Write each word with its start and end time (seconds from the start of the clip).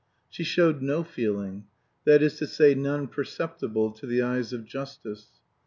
She 0.31 0.43
showed 0.43 0.81
no 0.81 1.03
feeling. 1.03 1.65
That 2.05 2.23
is 2.23 2.35
to 2.39 2.47
say, 2.47 2.73
none 2.73 3.05
perceptible 3.07 3.91
to 3.91 4.07
the 4.07 4.23
eyes 4.23 4.51
of 4.51 4.65
Justice. 4.65 5.27